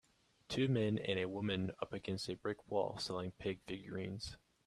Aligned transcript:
Two 0.49 0.67
men 0.67 0.97
and 0.97 1.19
a 1.19 1.29
woman 1.29 1.73
up 1.79 1.93
against 1.93 2.27
a 2.27 2.33
brick 2.35 2.65
wall 2.71 2.97
selling 2.97 3.33
pig 3.33 3.61
figurines. 3.67 4.35